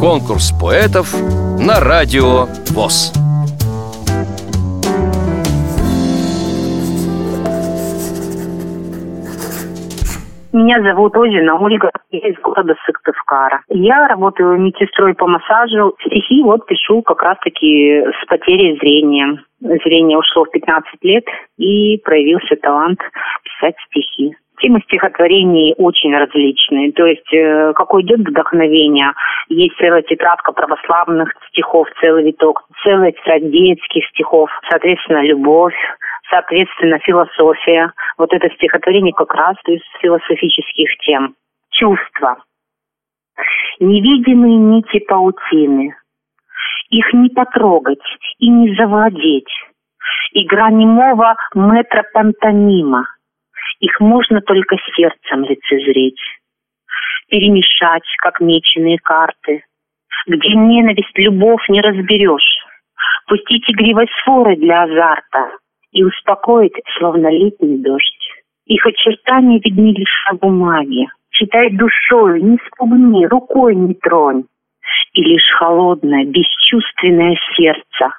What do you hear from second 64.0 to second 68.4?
сфоры для азарта и успокоить, словно летний дождь.